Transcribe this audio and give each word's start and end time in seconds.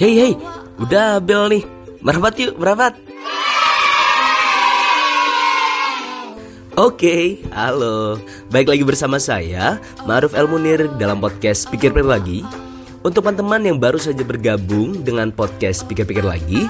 Hei 0.00 0.16
hei, 0.16 0.32
udah 0.80 1.20
bel 1.20 1.52
nih. 1.52 1.60
Merapat 2.00 2.32
yuk, 2.40 2.56
merapat. 2.56 2.96
Oke, 6.72 7.44
halo. 7.52 8.16
Baik 8.48 8.72
lagi 8.72 8.80
bersama 8.80 9.20
saya, 9.20 9.76
Maruf 10.08 10.32
El 10.32 10.48
Munir 10.48 10.88
dalam 10.96 11.20
podcast 11.20 11.68
Pikir-Pikir 11.68 12.08
Lagi. 12.08 12.40
Untuk 13.04 13.28
teman-teman 13.28 13.60
yang 13.60 13.76
baru 13.76 14.00
saja 14.00 14.24
bergabung 14.24 15.04
dengan 15.04 15.28
podcast 15.28 15.84
Pikir-Pikir 15.84 16.24
Lagi, 16.24 16.64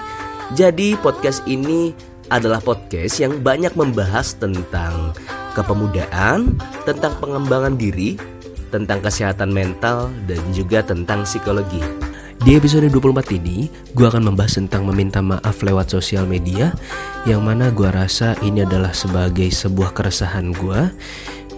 jadi 0.59 0.99
podcast 0.99 1.47
ini 1.47 1.95
adalah 2.35 2.59
podcast 2.59 3.23
yang 3.23 3.39
banyak 3.47 3.79
membahas 3.79 4.35
tentang 4.43 5.15
kepemudaan, 5.55 6.59
tentang 6.83 7.15
pengembangan 7.23 7.79
diri, 7.79 8.19
tentang 8.75 8.99
kesehatan 8.99 9.55
mental, 9.55 10.11
dan 10.27 10.43
juga 10.51 10.83
tentang 10.83 11.23
psikologi. 11.23 12.10
Di 12.41 12.57
episode 12.57 12.89
24 12.89 13.37
ini, 13.37 13.69
gue 13.93 14.07
akan 14.09 14.33
membahas 14.33 14.57
tentang 14.57 14.89
meminta 14.89 15.21
maaf 15.21 15.61
lewat 15.61 15.93
sosial 15.93 16.25
media 16.25 16.73
Yang 17.29 17.41
mana 17.45 17.69
gue 17.69 17.85
rasa 17.93 18.33
ini 18.41 18.65
adalah 18.65 18.97
sebagai 18.97 19.53
sebuah 19.53 19.93
keresahan 19.93 20.57
gue 20.57 20.89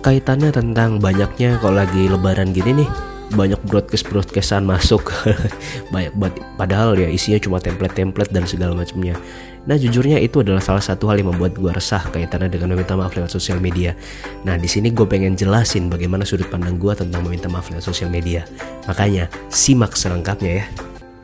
Kaitannya 0.03 0.51
tentang 0.51 0.99
banyaknya 0.99 1.63
kalau 1.63 1.79
lagi 1.79 2.11
lebaran 2.11 2.51
gini 2.51 2.83
nih 2.83 3.12
banyak 3.33 3.61
broadcast 3.67 4.07
broadcastan 4.09 4.65
masuk. 4.65 5.13
Banyak 5.95 6.15
banget. 6.17 6.41
Padahal 6.57 6.97
ya 6.97 7.09
isinya 7.09 7.41
cuma 7.41 7.59
template 7.59 7.97
template 7.97 8.31
dan 8.33 8.45
segala 8.45 8.77
macamnya. 8.77 9.17
Nah 9.63 9.79
jujurnya 9.79 10.19
itu 10.19 10.43
adalah 10.43 10.59
salah 10.59 10.83
satu 10.83 11.07
hal 11.07 11.23
yang 11.23 11.31
membuat 11.31 11.55
gue 11.55 11.71
resah 11.71 12.03
kaitannya 12.11 12.51
dengan 12.51 12.75
meminta 12.75 12.99
maaf 12.99 13.15
lewat 13.15 13.31
sosial 13.31 13.63
media. 13.63 13.95
Nah 14.43 14.59
di 14.59 14.67
sini 14.67 14.91
gue 14.91 15.07
pengen 15.07 15.39
jelasin 15.39 15.87
bagaimana 15.87 16.27
sudut 16.27 16.51
pandang 16.51 16.83
gue 16.83 16.91
tentang 16.99 17.23
meminta 17.23 17.47
maaf 17.47 17.71
lewat 17.71 17.87
sosial 17.87 18.11
media. 18.11 18.43
Makanya 18.91 19.31
simak 19.49 19.95
selengkapnya 19.95 20.63
ya. 20.63 20.67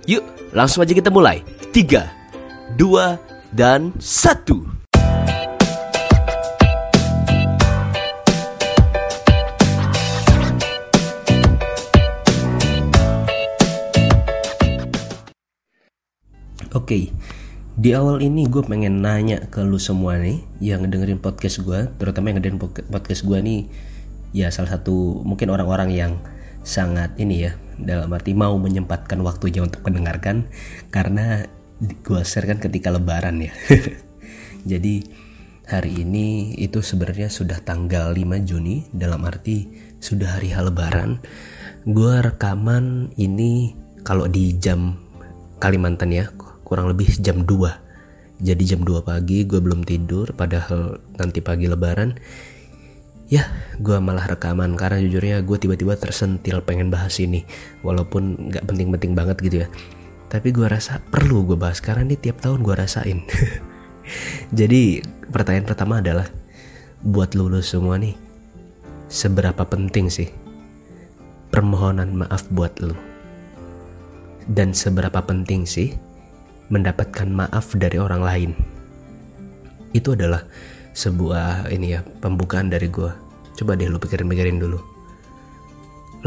Yuk 0.06 0.24
langsung 0.54 0.86
aja 0.86 0.94
kita 0.94 1.10
mulai. 1.10 1.42
3 1.74 2.78
2 2.78 3.56
dan 3.58 3.90
satu. 3.98 4.77
okay, 16.88 17.04
di 17.78 17.94
awal 17.94 18.18
ini 18.18 18.50
gue 18.50 18.66
pengen 18.66 19.06
nanya 19.06 19.46
ke 19.46 19.62
lu 19.62 19.78
semua 19.78 20.18
nih 20.18 20.42
yang 20.58 20.82
dengerin 20.90 21.22
podcast 21.22 21.62
gue, 21.62 21.86
terutama 21.94 22.34
yang 22.34 22.42
dengerin 22.42 22.58
podcast 22.90 23.22
gue 23.22 23.38
nih, 23.38 23.70
ya 24.34 24.50
salah 24.50 24.74
satu 24.74 25.22
mungkin 25.22 25.54
orang-orang 25.54 25.94
yang 25.94 26.12
sangat 26.66 27.14
ini 27.22 27.46
ya 27.46 27.54
dalam 27.78 28.10
arti 28.10 28.34
mau 28.34 28.58
menyempatkan 28.58 29.22
waktunya 29.22 29.62
untuk 29.62 29.86
mendengarkan 29.86 30.50
karena 30.90 31.46
gue 31.78 32.22
share 32.26 32.50
kan 32.50 32.58
ketika 32.58 32.90
lebaran 32.90 33.46
ya. 33.46 33.54
Jadi 34.70 35.06
hari 35.70 36.02
ini 36.02 36.58
itu 36.58 36.82
sebenarnya 36.82 37.30
sudah 37.30 37.62
tanggal 37.62 38.10
5 38.10 38.42
Juni 38.42 38.90
dalam 38.90 39.22
arti 39.22 39.70
sudah 40.02 40.34
hari 40.34 40.50
hal 40.50 40.74
lebaran. 40.74 41.22
Gue 41.86 42.18
rekaman 42.26 43.14
ini 43.14 43.78
kalau 44.02 44.26
di 44.26 44.58
jam 44.58 44.98
Kalimantan 45.62 46.10
ya, 46.10 46.26
kurang 46.68 46.92
lebih 46.92 47.08
jam 47.18 47.42
2 47.42 47.88
jadi 48.38 48.62
jam 48.74 48.86
2 48.86 49.02
pagi 49.02 49.42
gue 49.42 49.58
belum 49.58 49.82
tidur 49.82 50.30
padahal 50.30 51.02
nanti 51.18 51.42
pagi 51.42 51.66
lebaran. 51.66 52.14
Ya 53.28 53.44
gue 53.76 53.98
malah 54.00 54.24
rekaman 54.24 54.78
karena 54.78 55.02
jujurnya 55.04 55.42
gue 55.44 55.58
tiba-tiba 55.58 55.98
tersentil 55.98 56.64
pengen 56.64 56.88
bahas 56.88 57.18
ini 57.20 57.44
walaupun 57.84 58.48
nggak 58.48 58.64
penting-penting 58.64 59.12
banget 59.18 59.36
gitu 59.42 59.56
ya. 59.66 59.68
Tapi 60.30 60.54
gue 60.54 60.64
rasa 60.70 61.02
perlu 61.02 61.44
gue 61.44 61.58
bahas 61.58 61.82
karena 61.82 62.06
ini 62.08 62.16
tiap 62.16 62.38
tahun 62.40 62.62
gue 62.62 62.74
rasain. 62.78 63.26
Jadi 64.58 65.02
pertanyaan 65.28 65.66
pertama 65.68 66.00
adalah 66.00 66.30
buat 67.04 67.34
lulus 67.34 67.74
semua 67.74 68.00
nih 68.00 68.16
seberapa 69.10 69.60
penting 69.66 70.08
sih 70.08 70.30
permohonan 71.50 72.14
maaf 72.14 72.46
buat 72.54 72.78
lu? 72.80 72.94
Dan 74.48 74.72
seberapa 74.72 75.20
penting 75.20 75.68
sih 75.68 75.92
mendapatkan 76.68 77.28
maaf 77.28 77.76
dari 77.76 77.96
orang 78.00 78.22
lain. 78.22 78.50
Itu 79.92 80.16
adalah 80.16 80.44
sebuah 80.92 81.72
ini 81.72 81.96
ya 81.96 82.00
pembukaan 82.04 82.68
dari 82.68 82.88
gue. 82.88 83.10
Coba 83.58 83.74
deh 83.74 83.88
lu 83.88 83.98
pikirin-pikirin 84.00 84.60
dulu. 84.60 84.78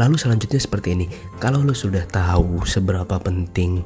Lalu 0.00 0.16
selanjutnya 0.16 0.60
seperti 0.60 0.96
ini, 0.96 1.06
kalau 1.36 1.60
lu 1.60 1.76
sudah 1.76 2.04
tahu 2.08 2.64
seberapa 2.64 3.20
penting 3.20 3.84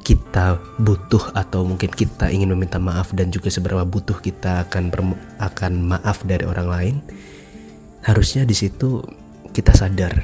kita 0.00 0.56
butuh 0.80 1.36
atau 1.36 1.68
mungkin 1.68 1.92
kita 1.92 2.32
ingin 2.32 2.56
meminta 2.56 2.80
maaf 2.80 3.12
dan 3.12 3.28
juga 3.28 3.52
seberapa 3.52 3.84
butuh 3.84 4.16
kita 4.24 4.64
akan 4.64 4.88
akan 5.36 5.72
maaf 5.84 6.24
dari 6.24 6.48
orang 6.48 6.68
lain, 6.72 6.96
harusnya 8.00 8.48
di 8.48 8.56
situ 8.56 9.04
kita 9.52 9.76
sadar 9.76 10.16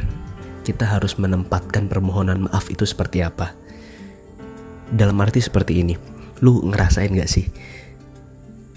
kita 0.65 0.89
harus 0.89 1.21
menempatkan 1.21 1.93
permohonan 1.93 2.49
maaf 2.49 2.73
itu 2.73 2.89
seperti 2.89 3.21
apa 3.21 3.53
dalam 4.93 5.17
arti 5.23 5.41
seperti 5.41 5.81
ini. 5.81 5.95
Lu 6.45 6.61
ngerasain 6.67 7.15
gak 7.15 7.31
sih? 7.31 7.49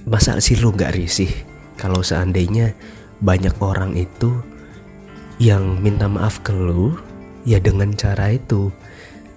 Masa 0.07 0.39
sih 0.39 0.55
lu 0.55 0.71
gak 0.71 0.95
risih 0.95 1.31
kalau 1.75 2.01
seandainya 2.01 2.73
banyak 3.21 3.53
orang 3.59 3.93
itu 3.93 4.31
yang 5.37 5.77
minta 5.83 6.09
maaf 6.09 6.41
ke 6.41 6.53
lu? 6.53 6.97
Ya 7.47 7.61
dengan 7.61 7.93
cara 7.95 8.33
itu. 8.33 8.73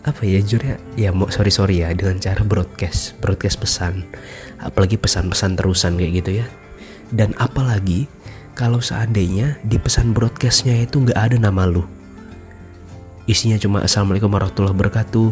Apa 0.02 0.24
ya 0.24 0.40
jujur 0.40 0.64
ya? 0.64 0.76
Ya 0.96 1.10
mau 1.12 1.28
sorry 1.28 1.52
sorry 1.52 1.84
ya. 1.84 1.92
Dengan 1.92 2.18
cara 2.18 2.42
broadcast 2.42 3.14
broadcast 3.20 3.60
pesan. 3.60 4.02
Apalagi 4.58 4.96
pesan-pesan 4.96 5.60
terusan 5.60 6.00
kayak 6.00 6.12
gitu 6.24 6.30
ya. 6.42 6.46
Dan 7.12 7.36
apalagi 7.38 8.08
kalau 8.56 8.82
seandainya 8.82 9.60
di 9.62 9.78
pesan 9.78 10.16
broadcastnya 10.16 10.84
itu 10.84 11.04
nggak 11.04 11.18
ada 11.18 11.36
nama 11.38 11.68
lu. 11.68 11.84
Isinya 13.30 13.60
cuma 13.60 13.84
assalamualaikum 13.84 14.32
warahmatullahi 14.32 14.74
wabarakatuh 14.74 15.28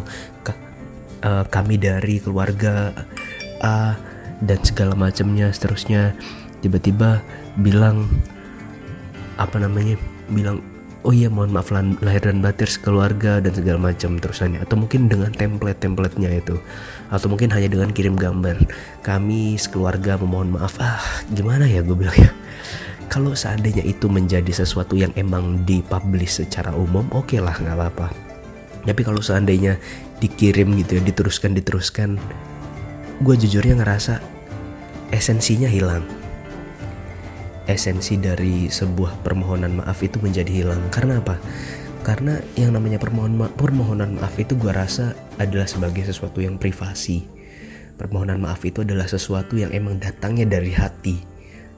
uh, 1.22 1.44
kami 1.48 1.80
dari 1.80 2.22
keluarga 2.22 2.92
A 3.62 3.98
dan 4.42 4.60
segala 4.62 4.94
macamnya 4.94 5.50
seterusnya. 5.50 6.14
Tiba-tiba 6.62 7.22
bilang 7.58 8.10
apa 9.38 9.62
namanya 9.62 9.94
bilang 10.26 10.58
oh 11.06 11.14
iya 11.14 11.30
mohon 11.30 11.54
maaf 11.54 11.70
lahir 11.72 12.26
dan 12.26 12.42
batin 12.42 12.68
keluarga 12.82 13.38
dan 13.38 13.54
segala 13.54 13.78
macam 13.90 14.18
terusannya. 14.18 14.62
Atau 14.62 14.78
mungkin 14.78 15.06
dengan 15.06 15.30
template-templatenya 15.30 16.30
itu. 16.42 16.58
Atau 17.08 17.30
mungkin 17.30 17.54
hanya 17.54 17.70
dengan 17.70 17.94
kirim 17.94 18.18
gambar. 18.18 18.58
Kami 19.06 19.54
sekeluarga 19.56 20.18
memohon 20.18 20.58
maaf. 20.58 20.76
Ah 20.82 21.00
gimana 21.30 21.64
ya 21.64 21.82
gue 21.82 21.94
bilang 21.94 22.18
ya. 22.18 22.30
Kalau 23.08 23.32
seandainya 23.32 23.80
itu 23.88 24.04
menjadi 24.04 24.52
sesuatu 24.52 24.92
yang 24.92 25.14
emang 25.16 25.64
dipublish 25.64 26.44
secara 26.44 26.76
umum 26.76 27.08
oke 27.08 27.32
okay 27.32 27.40
lah 27.40 27.56
nggak 27.56 27.76
apa-apa. 27.78 28.12
Tapi 28.84 29.00
kalau 29.04 29.24
seandainya 29.24 29.80
dikirim 30.18 30.74
gitu 30.82 30.98
ya 30.98 31.02
diteruskan 31.02 31.54
diteruskan. 31.54 32.18
Gue 33.22 33.34
jujurnya 33.34 33.78
ngerasa 33.78 34.22
esensinya 35.10 35.66
hilang. 35.66 36.04
Esensi 37.68 38.16
dari 38.16 38.72
sebuah 38.72 39.20
permohonan 39.20 39.84
maaf 39.84 40.00
itu 40.00 40.16
menjadi 40.24 40.64
hilang. 40.64 40.80
Karena 40.88 41.20
apa? 41.20 41.36
Karena 42.00 42.40
yang 42.56 42.72
namanya 42.72 42.96
permohonan 42.96 43.36
ma 43.36 43.46
permohonan 43.52 44.16
maaf 44.16 44.32
itu 44.40 44.56
gue 44.56 44.72
rasa 44.72 45.12
adalah 45.36 45.68
sebagai 45.68 46.06
sesuatu 46.08 46.40
yang 46.40 46.56
privasi. 46.56 47.28
Permohonan 47.98 48.40
maaf 48.40 48.62
itu 48.64 48.86
adalah 48.86 49.10
sesuatu 49.10 49.58
yang 49.58 49.74
emang 49.74 50.00
datangnya 50.00 50.48
dari 50.48 50.72
hati. 50.72 51.20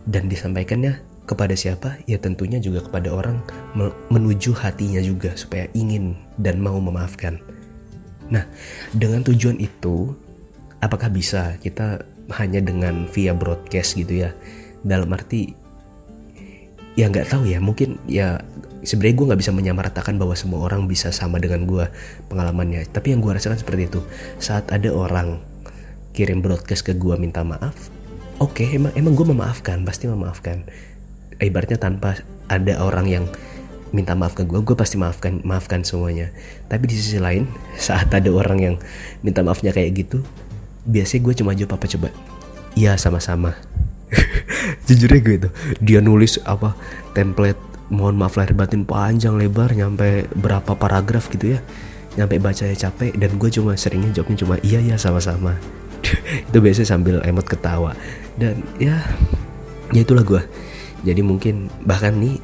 Dan 0.07 0.29
disampaikannya 0.31 1.01
kepada 1.27 1.57
siapa? 1.57 1.99
Ya 2.07 2.21
tentunya 2.21 2.63
juga 2.63 2.87
kepada 2.87 3.11
orang 3.11 3.43
menuju 4.13 4.55
hatinya 4.55 5.03
juga 5.03 5.35
supaya 5.35 5.67
ingin 5.75 6.15
dan 6.39 6.61
mau 6.63 6.79
memaafkan. 6.79 7.41
Nah, 8.31 8.47
dengan 8.95 9.27
tujuan 9.27 9.59
itu, 9.59 10.15
apakah 10.79 11.11
bisa 11.11 11.59
kita 11.59 12.07
hanya 12.39 12.63
dengan 12.63 13.11
via 13.11 13.35
broadcast 13.35 13.99
gitu 13.99 14.27
ya? 14.27 14.31
Dalam 14.81 15.11
arti, 15.13 15.53
ya 16.95 17.11
nggak 17.11 17.29
tahu 17.31 17.51
ya. 17.51 17.59
Mungkin 17.59 17.99
ya 18.07 18.41
sebenarnya 18.87 19.15
gue 19.19 19.27
nggak 19.35 19.41
bisa 19.43 19.53
menyamaratakan 19.53 20.17
bahwa 20.17 20.33
semua 20.39 20.65
orang 20.65 20.89
bisa 20.89 21.13
sama 21.13 21.37
dengan 21.43 21.67
gue 21.69 21.85
pengalamannya. 22.33 22.87
Tapi 22.89 23.13
yang 23.13 23.21
gue 23.21 23.35
rasakan 23.35 23.59
seperti 23.59 23.91
itu. 23.91 24.01
Saat 24.41 24.73
ada 24.73 24.89
orang 24.95 25.43
kirim 26.17 26.43
broadcast 26.43 26.87
ke 26.87 26.97
gue 26.97 27.15
minta 27.21 27.47
maaf, 27.47 27.93
oke 28.43 28.63
okay, 28.63 28.79
emang 28.79 28.93
emang 28.99 29.13
gue 29.15 29.27
memaafkan, 29.27 29.83
pasti 29.85 30.11
memaafkan. 30.11 30.65
Ibaratnya 31.41 31.81
tanpa 31.81 32.21
ada 32.51 32.83
orang 32.83 33.07
yang 33.09 33.25
minta 33.91 34.15
maaf 34.15 34.39
ke 34.39 34.47
gue, 34.47 34.61
gue 34.63 34.77
pasti 34.79 34.97
maafkan 34.97 35.43
maafkan 35.43 35.83
semuanya. 35.83 36.31
Tapi 36.71 36.87
di 36.87 36.95
sisi 36.95 37.19
lain, 37.19 37.47
saat 37.79 38.11
ada 38.11 38.31
orang 38.31 38.59
yang 38.59 38.77
minta 39.21 39.43
maafnya 39.43 39.75
kayak 39.75 40.07
gitu, 40.07 40.23
biasanya 40.87 41.21
gue 41.27 41.35
cuma 41.43 41.51
jawab 41.55 41.79
apa 41.79 41.87
coba? 41.91 42.09
Iya 42.79 42.95
sama-sama. 42.99 43.59
Jujurnya 44.87 45.21
gue 45.23 45.35
itu, 45.47 45.51
dia 45.79 45.99
nulis 46.03 46.39
apa 46.43 46.75
template 47.15 47.71
mohon 47.91 48.15
maaf 48.15 48.39
lahir 48.39 48.55
batin 48.55 48.87
panjang 48.87 49.35
lebar 49.35 49.75
nyampe 49.75 50.31
berapa 50.39 50.79
paragraf 50.79 51.29
gitu 51.35 51.59
ya. 51.59 51.61
nyampe 52.19 52.43
bacanya 52.43 52.75
capek 52.75 53.15
dan 53.15 53.39
gue 53.39 53.51
cuma 53.55 53.79
seringnya 53.79 54.11
jawabnya 54.11 54.43
cuma 54.43 54.55
iya 54.67 54.83
ya 54.83 54.99
sama-sama 54.99 55.55
itu 56.51 56.59
biasanya 56.59 56.89
sambil 56.91 57.23
emot 57.23 57.47
ketawa 57.47 57.95
dan 58.35 58.59
ya 58.83 58.99
ya 59.95 60.03
itulah 60.03 60.27
gue 60.27 60.43
jadi 61.07 61.23
mungkin 61.23 61.71
bahkan 61.87 62.19
nih 62.19 62.43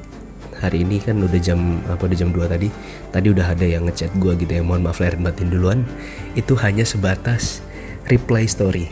hari 0.60 0.82
ini 0.82 1.02
kan 1.02 1.20
udah 1.20 1.40
jam 1.40 1.80
apa 1.88 2.08
udah 2.08 2.18
jam 2.18 2.30
2 2.32 2.48
tadi. 2.48 2.68
Tadi 3.12 3.26
udah 3.32 3.46
ada 3.52 3.66
yang 3.66 3.88
ngechat 3.88 4.12
gue 4.16 4.32
gitu 4.40 4.52
ya 4.52 4.62
mohon 4.64 4.84
maaf 4.84 5.00
lahir 5.00 5.20
batin 5.20 5.52
duluan. 5.52 5.84
Itu 6.38 6.56
hanya 6.60 6.84
sebatas 6.84 7.60
reply 8.08 8.48
story. 8.48 8.88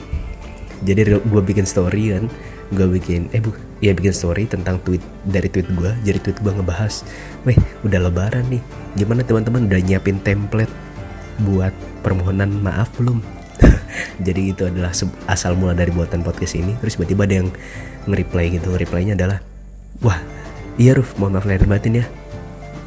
Jadi 0.84 1.16
gue 1.16 1.42
bikin 1.42 1.64
story 1.64 2.16
kan 2.16 2.24
gue 2.72 2.88
bikin 2.88 3.28
eh 3.36 3.44
bu 3.44 3.52
ya 3.84 3.92
bikin 3.92 4.10
story 4.10 4.48
tentang 4.48 4.80
tweet 4.82 5.04
dari 5.28 5.52
tweet 5.52 5.68
gue 5.76 5.92
jadi 6.00 6.16
tweet 6.16 6.40
gue 6.40 6.48
ngebahas 6.48 7.04
weh 7.44 7.56
udah 7.84 8.00
lebaran 8.08 8.44
nih. 8.50 8.62
Gimana 8.96 9.22
teman-teman 9.22 9.68
udah 9.68 9.80
nyiapin 9.80 10.18
template 10.20 10.72
buat 11.44 11.72
permohonan 12.00 12.50
maaf 12.62 12.94
belum? 12.98 13.18
Jadi 14.26 14.54
itu 14.54 14.66
adalah 14.66 14.90
asal 15.30 15.54
mula 15.58 15.74
dari 15.74 15.90
buatan 15.94 16.22
podcast 16.26 16.58
ini. 16.58 16.74
Terus 16.78 16.98
tiba-tiba 16.98 17.22
ada 17.26 17.34
yang 17.42 17.48
nge-reply 18.06 18.58
gitu. 18.58 18.74
Reply-nya 18.74 19.14
adalah 19.18 19.38
wah 20.02 20.18
iya 20.80 20.92
Ruf 20.96 21.14
mohon 21.18 21.38
maaf 21.38 21.46
lahir 21.46 21.66
batin 21.66 22.02
ya. 22.02 22.06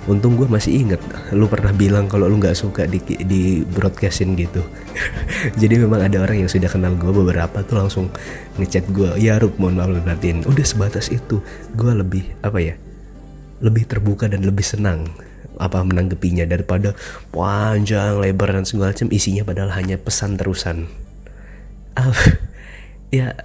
Untung 0.07 0.39
gue 0.39 0.47
masih 0.47 0.87
inget 0.87 1.03
lu 1.35 1.51
pernah 1.51 1.75
bilang 1.75 2.07
kalau 2.07 2.31
lu 2.31 2.39
nggak 2.39 2.55
suka 2.55 2.87
di, 2.87 3.03
di 3.03 3.59
broadcastin 3.67 4.39
gitu. 4.39 4.63
Jadi 5.61 5.83
memang 5.83 5.99
ada 5.99 6.23
orang 6.23 6.47
yang 6.47 6.51
sudah 6.51 6.71
kenal 6.71 6.95
gue 6.95 7.11
beberapa 7.11 7.59
tuh 7.67 7.75
langsung 7.75 8.07
ngechat 8.55 8.87
gue 8.95 9.19
ya 9.19 9.35
Rup 9.35 9.59
mohon 9.59 9.75
maaf 9.75 9.91
lahir 9.91 10.07
batin. 10.07 10.47
Udah 10.47 10.63
sebatas 10.63 11.11
itu 11.11 11.43
gue 11.75 11.91
lebih 11.91 12.23
apa 12.39 12.59
ya 12.63 12.79
lebih 13.59 13.83
terbuka 13.89 14.31
dan 14.31 14.47
lebih 14.47 14.63
senang 14.63 15.11
apa 15.57 15.81
menanggapinya 15.81 16.45
daripada 16.45 16.93
panjang 17.35 18.23
lebar 18.23 18.55
dan 18.55 18.63
segala 18.63 18.95
macam. 18.95 19.11
Isinya 19.11 19.43
padahal 19.43 19.75
hanya 19.75 19.99
pesan 19.99 20.39
terusan. 20.39 20.87
Ah, 21.99 22.15
ya 23.17 23.35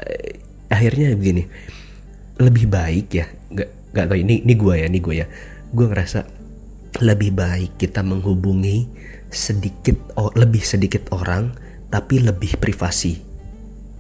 akhirnya 0.71 1.13
begini 1.19 1.45
lebih 2.41 2.65
baik 2.71 3.07
ya 3.13 3.27
nggak 3.53 3.82
nggak 3.93 4.07
tahu 4.09 4.19
ini 4.19 4.43
ini 4.43 4.55
gue 4.57 4.75
ya 4.81 4.87
ini 4.89 4.99
gue 4.99 5.15
ya. 5.21 5.27
Gue 5.73 5.87
ngerasa 5.89 6.21
lebih 7.01 7.33
baik 7.33 7.81
kita 7.81 8.05
menghubungi 8.05 8.89
sedikit 9.33 10.13
oh, 10.21 10.29
lebih 10.37 10.61
sedikit 10.61 11.09
orang 11.17 11.57
tapi 11.89 12.21
lebih 12.21 12.61
privasi. 12.61 13.21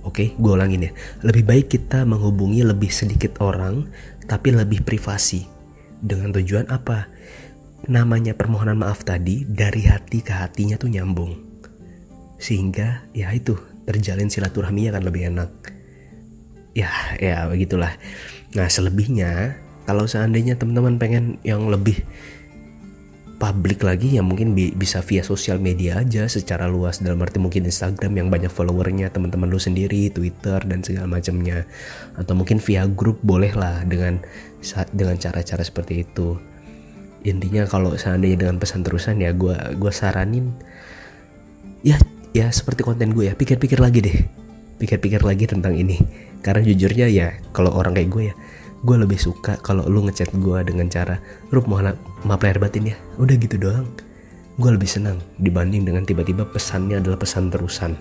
Oke 0.02 0.12
okay, 0.12 0.28
gue 0.36 0.52
ulangin 0.52 0.88
ya. 0.88 0.92
Lebih 1.24 1.44
baik 1.46 1.66
kita 1.72 2.04
menghubungi 2.04 2.64
lebih 2.64 2.92
sedikit 2.92 3.40
orang 3.40 3.88
tapi 4.28 4.52
lebih 4.52 4.84
privasi. 4.84 5.48
Dengan 6.02 6.34
tujuan 6.34 6.66
apa? 6.68 7.06
Namanya 7.86 8.34
permohonan 8.34 8.78
maaf 8.78 9.06
tadi 9.06 9.46
dari 9.46 9.86
hati 9.86 10.22
ke 10.22 10.34
hatinya 10.34 10.74
tuh 10.74 10.90
nyambung. 10.90 11.32
Sehingga 12.42 13.06
ya 13.14 13.30
itu 13.30 13.54
terjalin 13.86 14.30
silaturahminya 14.30 14.98
akan 14.98 15.04
lebih 15.06 15.22
enak. 15.30 15.50
Ya 16.74 16.90
ya 17.22 17.46
begitulah. 17.46 17.94
Nah 18.58 18.66
selebihnya 18.66 19.60
kalau 19.82 20.06
seandainya 20.06 20.54
teman-teman 20.54 20.98
pengen 21.00 21.24
yang 21.42 21.66
lebih 21.66 22.02
publik 23.42 23.82
lagi 23.82 24.14
ya 24.14 24.22
mungkin 24.22 24.54
bi 24.54 24.70
bisa 24.70 25.02
via 25.02 25.26
sosial 25.26 25.58
media 25.58 25.98
aja 25.98 26.30
secara 26.30 26.70
luas. 26.70 27.02
Dalam 27.02 27.18
arti 27.18 27.42
mungkin 27.42 27.66
Instagram 27.66 28.14
yang 28.14 28.28
banyak 28.30 28.54
followernya 28.54 29.10
teman-teman 29.10 29.50
lu 29.50 29.58
sendiri 29.58 30.14
Twitter 30.14 30.62
dan 30.62 30.86
segala 30.86 31.10
macamnya. 31.10 31.66
Atau 32.14 32.38
mungkin 32.38 32.62
via 32.62 32.86
grup 32.86 33.18
boleh 33.26 33.50
lah 33.58 33.82
dengan 33.82 34.22
dengan 34.94 35.18
cara-cara 35.18 35.66
seperti 35.66 36.06
itu. 36.06 36.38
Intinya 37.26 37.66
kalau 37.66 37.98
seandainya 37.98 38.46
dengan 38.46 38.62
pesan 38.62 38.86
terusan 38.86 39.18
ya 39.18 39.34
gue 39.34 39.58
gue 39.74 39.90
saranin 39.90 40.54
ya 41.82 41.98
ya 42.30 42.46
seperti 42.54 42.86
konten 42.86 43.10
gue 43.10 43.26
ya 43.26 43.34
pikir-pikir 43.34 43.82
lagi 43.82 44.06
deh. 44.06 44.18
Pikir-pikir 44.78 45.26
lagi 45.26 45.50
tentang 45.50 45.74
ini. 45.74 45.98
Karena 46.46 46.62
jujurnya 46.62 47.10
ya 47.10 47.34
kalau 47.50 47.74
orang 47.74 47.98
kayak 47.98 48.10
gue 48.14 48.24
ya 48.30 48.34
gue 48.82 48.96
lebih 48.98 49.18
suka 49.18 49.62
kalau 49.62 49.86
lu 49.86 50.02
ngechat 50.10 50.34
gue 50.34 50.58
dengan 50.66 50.90
cara 50.90 51.22
Rup 51.54 51.70
mohon 51.70 51.94
maaf 52.26 52.42
lahir 52.42 52.58
batin 52.58 52.90
ya. 52.90 52.96
Udah 53.18 53.38
gitu 53.38 53.54
doang. 53.58 53.86
Gue 54.58 54.70
lebih 54.74 54.90
senang 54.90 55.22
dibanding 55.38 55.86
dengan 55.86 56.02
tiba-tiba 56.02 56.44
pesannya 56.50 56.98
adalah 56.98 57.16
pesan 57.16 57.48
terusan 57.48 57.94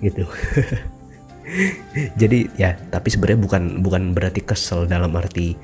gitu. 0.00 0.24
Jadi 2.20 2.48
ya 2.56 2.78
tapi 2.88 3.10
sebenarnya 3.10 3.40
bukan 3.42 3.62
bukan 3.84 4.02
berarti 4.16 4.40
kesel 4.40 4.88
dalam 4.88 5.12
arti 5.18 5.58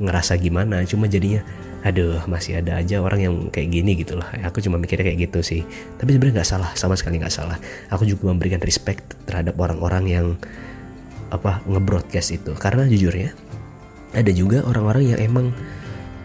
ngerasa 0.00 0.40
gimana 0.40 0.80
cuma 0.88 1.04
jadinya 1.12 1.44
aduh 1.84 2.24
masih 2.24 2.56
ada 2.56 2.80
aja 2.80 3.04
orang 3.04 3.20
yang 3.20 3.34
kayak 3.52 3.68
gini 3.68 4.00
gitu 4.00 4.16
loh 4.16 4.24
aku 4.40 4.64
cuma 4.64 4.80
mikirnya 4.80 5.12
kayak 5.12 5.28
gitu 5.28 5.40
sih. 5.42 5.60
Tapi 5.98 6.14
sebenarnya 6.14 6.40
nggak 6.40 6.50
salah 6.56 6.70
sama 6.78 6.94
sekali 6.94 7.18
nggak 7.18 7.34
salah. 7.34 7.58
Aku 7.90 8.06
juga 8.06 8.30
memberikan 8.30 8.62
respect 8.62 9.02
terhadap 9.26 9.58
orang-orang 9.58 10.04
yang 10.08 10.26
apa 11.34 11.58
ngebroadcast 11.68 12.38
itu. 12.38 12.54
Karena 12.56 12.86
jujur 12.86 13.12
ya 13.12 13.30
ada 14.14 14.30
juga 14.34 14.62
orang-orang 14.66 15.14
yang 15.14 15.20
emang 15.20 15.46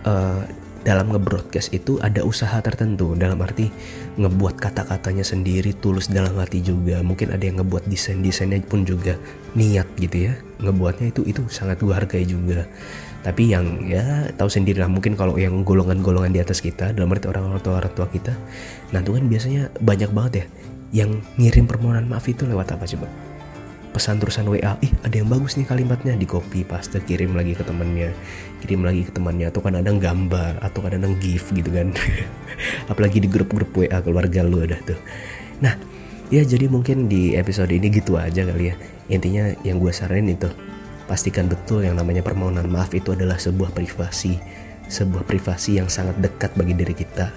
uh, 0.05 0.41
dalam 0.85 1.09
ngebroadcast 1.09 1.73
itu 1.73 1.97
ada 1.97 2.21
usaha 2.21 2.53
tertentu. 2.61 3.17
Dalam 3.17 3.41
arti 3.41 3.73
ngebuat 4.21 4.61
kata-katanya 4.61 5.25
sendiri 5.25 5.73
tulus 5.73 6.09
dalam 6.09 6.37
hati 6.37 6.61
juga. 6.61 7.01
Mungkin 7.01 7.33
ada 7.33 7.41
yang 7.41 7.61
ngebuat 7.61 7.89
desain 7.89 8.21
desainnya 8.21 8.61
pun 8.61 8.85
juga 8.85 9.17
niat 9.57 9.89
gitu 9.97 10.29
ya. 10.29 10.33
Ngebuatnya 10.61 11.09
itu 11.09 11.25
itu 11.25 11.41
sangat 11.49 11.81
gue 11.81 11.93
hargai 11.93 12.25
juga. 12.25 12.69
Tapi 13.25 13.49
yang 13.49 13.89
ya 13.89 14.29
tahu 14.37 14.45
sendiri 14.45 14.77
lah. 14.77 14.89
Mungkin 14.89 15.17
kalau 15.17 15.41
yang 15.41 15.65
golongan-golongan 15.65 16.29
di 16.29 16.37
atas 16.37 16.61
kita 16.61 16.93
dalam 16.93 17.09
arti 17.09 17.25
orang-orang 17.25 17.61
tua 17.65 17.81
orang 17.81 17.93
tua 17.97 18.05
kita 18.05 18.37
nah 18.93 19.01
itu 19.01 19.11
kan 19.11 19.25
biasanya 19.25 19.61
banyak 19.83 20.11
banget 20.13 20.33
ya 20.33 20.45
yang 21.03 21.11
ngirim 21.35 21.65
permohonan 21.65 22.07
maaf 22.07 22.23
itu 22.29 22.47
lewat 22.47 22.77
apa 22.77 22.85
coba 22.87 23.11
pesan 23.95 24.19
terusan 24.19 24.43
WA 24.51 24.75
ih 24.83 24.91
ada 25.07 25.15
yang 25.15 25.31
bagus 25.31 25.55
nih 25.55 25.63
kalimatnya. 25.63 26.19
Di 26.19 26.27
copy 26.27 26.67
paste 26.67 26.99
kirim 27.07 27.31
lagi 27.31 27.55
ke 27.55 27.63
temannya. 27.63 28.11
Kirim 28.59 28.83
lagi 28.83 29.07
ke 29.07 29.15
temannya. 29.15 29.47
Atau 29.47 29.63
kan 29.63 29.79
ada 29.79 29.87
gambar 29.87 30.59
atau 30.59 30.83
kan 30.83 30.99
ada 30.99 31.07
gif 31.23 31.47
gitu 31.55 31.71
kan. 31.71 31.95
Apalagi 32.91 33.23
di 33.23 33.31
grup-grup 33.31 33.71
WA 33.71 34.03
keluarga 34.03 34.43
lu 34.43 34.59
ada 34.59 34.75
tuh. 34.83 34.99
Nah 35.63 35.79
ya 36.27 36.43
jadi 36.43 36.67
mungkin 36.67 37.07
di 37.07 37.39
episode 37.39 37.71
ini 37.71 37.87
gitu 37.87 38.19
aja 38.19 38.43
kali 38.43 38.75
ya. 38.75 38.75
Intinya 39.07 39.55
yang 39.63 39.79
gue 39.79 39.95
saranin 39.95 40.35
itu 40.35 40.51
pastikan 41.07 41.47
betul 41.47 41.87
yang 41.87 41.95
namanya 41.95 42.19
permohonan 42.19 42.67
maaf 42.67 42.91
itu 42.91 43.15
adalah 43.15 43.39
sebuah 43.39 43.71
privasi. 43.71 44.35
Sebuah 44.91 45.23
privasi 45.23 45.79
yang 45.79 45.87
sangat 45.87 46.19
dekat 46.19 46.51
bagi 46.59 46.75
diri 46.75 46.91
kita. 46.91 47.31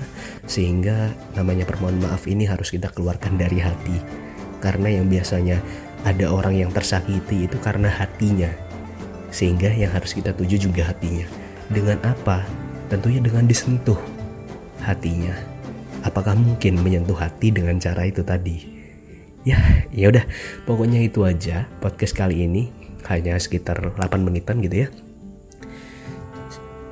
Sehingga 0.51 1.15
namanya 1.39 1.71
permohonan 1.71 2.03
maaf 2.03 2.27
ini 2.27 2.51
harus 2.51 2.75
kita 2.75 2.91
keluarkan 2.91 3.39
dari 3.39 3.63
hati. 3.63 4.27
Karena 4.59 4.91
yang 4.91 5.07
biasanya 5.07 5.63
ada 6.07 6.31
orang 6.31 6.55
yang 6.55 6.71
tersakiti 6.71 7.51
itu 7.51 7.57
karena 7.59 7.91
hatinya. 7.91 8.51
Sehingga 9.35 9.73
yang 9.75 9.91
harus 9.91 10.15
kita 10.15 10.31
tuju 10.33 10.71
juga 10.71 10.87
hatinya. 10.87 11.27
Dengan 11.69 11.99
apa? 12.07 12.47
Tentunya 12.89 13.21
dengan 13.21 13.45
disentuh 13.45 13.99
hatinya. 14.81 15.35
Apakah 16.07 16.39
mungkin 16.39 16.81
menyentuh 16.81 17.19
hati 17.19 17.51
dengan 17.51 17.77
cara 17.83 18.07
itu 18.07 18.23
tadi? 18.23 18.79
Ya 19.43 19.59
ya 19.93 20.09
udah. 20.09 20.25
Pokoknya 20.65 21.03
itu 21.03 21.27
aja 21.27 21.67
podcast 21.83 22.15
kali 22.15 22.47
ini. 22.47 22.71
Hanya 23.09 23.41
sekitar 23.41 23.81
8 23.97 24.21
menitan 24.21 24.61
gitu 24.61 24.87
ya. 24.87 24.89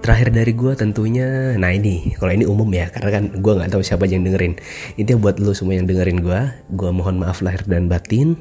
Terakhir 0.00 0.30
dari 0.30 0.54
gue 0.54 0.72
tentunya 0.78 1.58
nah 1.58 1.74
ini 1.74 2.14
kalau 2.14 2.30
ini 2.30 2.46
umum 2.46 2.70
ya 2.70 2.86
karena 2.94 3.10
kan 3.10 3.24
gue 3.42 3.52
nggak 3.58 3.70
tahu 3.74 3.82
siapa 3.82 4.06
yang 4.06 4.22
dengerin. 4.22 4.60
Itu 5.00 5.16
buat 5.16 5.40
lo 5.40 5.56
semua 5.56 5.78
yang 5.78 5.88
dengerin 5.88 6.20
gue 6.20 6.40
gue 6.76 6.90
mohon 6.92 7.16
maaf 7.16 7.40
lahir 7.40 7.64
dan 7.66 7.88
batin 7.88 8.38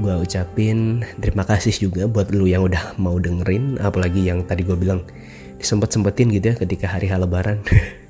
gue 0.00 0.16
ucapin 0.16 1.04
terima 1.20 1.44
kasih 1.44 1.76
juga 1.76 2.08
buat 2.08 2.32
lo 2.32 2.48
yang 2.48 2.66
udah 2.66 2.96
mau 2.96 3.20
dengerin 3.20 3.76
apalagi 3.78 4.26
yang 4.26 4.42
tadi 4.48 4.64
gue 4.64 4.74
bilang 4.74 5.04
sempet 5.60 5.92
sempetin 5.92 6.32
gitu 6.32 6.52
ya 6.52 6.54
ketika 6.56 6.88
hari 6.88 7.06
hal 7.08 7.22
lebaran. 7.24 7.60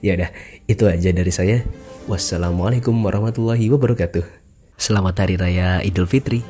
Ya 0.00 0.16
udah 0.16 0.32
itu 0.64 0.88
aja 0.88 1.12
dari 1.12 1.28
saya. 1.28 1.60
Wassalamualaikum 2.08 2.96
warahmatullahi 3.04 3.68
wabarakatuh. 3.68 4.24
Selamat 4.80 5.20
hari 5.20 5.36
raya 5.36 5.84
idul 5.84 6.08
fitri 6.08 6.40